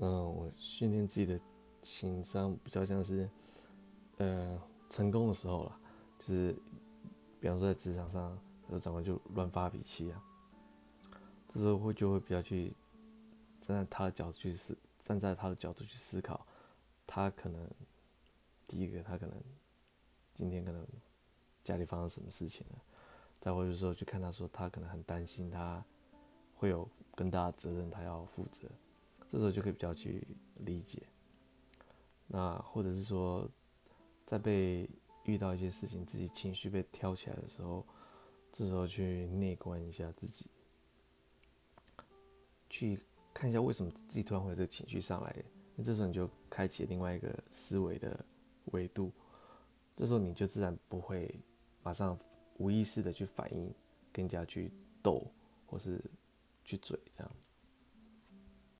[0.00, 1.40] 嗯，我训练自己的
[1.82, 3.28] 情商比较像是，
[4.18, 5.80] 呃，成功的时候啦，
[6.20, 6.56] 就是
[7.40, 8.38] 比方说在职场上，
[8.70, 10.22] 有长官就乱发脾气啊，
[11.48, 12.72] 这时候会就会比较去
[13.60, 16.46] 站在他的角度去思，站在他的角度去思考，
[17.04, 17.68] 他可能
[18.68, 19.34] 第一个他可能
[20.32, 20.86] 今天可能
[21.64, 22.78] 家里发生什么事情了，
[23.40, 25.84] 再或者说去看他说他可能很担心他
[26.54, 28.68] 会有更大的责任他要负责。
[29.28, 30.26] 这时候就可以比较去
[30.56, 31.02] 理解，
[32.26, 33.46] 那或者是说，
[34.24, 34.88] 在被
[35.24, 37.86] 遇到一些事情，自己情绪被挑起来的时候，
[38.50, 40.46] 这时候去内观一下自己，
[42.70, 42.98] 去
[43.34, 45.44] 看一下为什么自己突然会有这个情绪上来，
[45.76, 48.24] 那这时候你就开启另外一个思维的
[48.72, 49.12] 维度，
[49.94, 51.38] 这时候你就自然不会
[51.82, 52.18] 马上
[52.56, 53.70] 无意识的去反应，
[54.10, 54.72] 跟人家去
[55.02, 55.30] 斗
[55.66, 56.02] 或是
[56.64, 57.30] 去嘴这样。